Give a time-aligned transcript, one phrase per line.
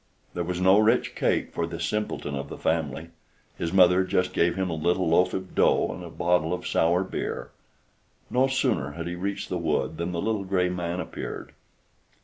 [0.33, 3.09] There was no rich cake for the simpleton of the family.
[3.59, 7.03] His mother just gave him a little loaf of dough and a bottle of sour
[7.03, 7.51] beer.
[8.27, 11.51] No sooner did he reach the wood than the little gray man appeared.